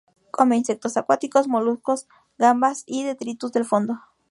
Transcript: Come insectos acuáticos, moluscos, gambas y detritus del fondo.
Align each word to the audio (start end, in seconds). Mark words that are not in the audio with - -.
Come 0.31 0.57
insectos 0.57 0.97
acuáticos, 0.97 1.47
moluscos, 1.47 2.07
gambas 2.39 2.81
y 2.87 3.03
detritus 3.03 3.51
del 3.53 3.65
fondo. 3.65 3.99